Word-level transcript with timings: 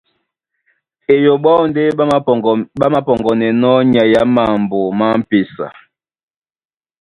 Eyoɓo 1.13 1.47
aó 1.55 1.63
ndé 1.69 1.81
ɓá 2.79 2.87
māpɔŋgɔnɛnɔ́ 2.93 3.73
nyai 3.91 4.13
á 4.21 4.23
mambo 4.35 4.79
má 4.99 5.07
m̀pesa. 5.21 5.67